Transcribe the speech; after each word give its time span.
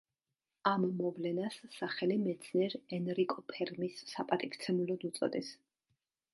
ამ 0.69 0.85
მოვლენას 1.01 1.57
სახელი 1.75 2.17
მეცნიერ 2.23 2.77
ენრიკო 2.99 3.45
ფერმის 3.53 4.03
საპატივცემლოდ 4.15 5.09
უწოდეს. 5.13 5.57